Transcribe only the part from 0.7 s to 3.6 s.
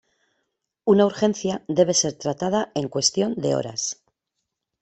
Una urgencia debe ser tratada en cuestión de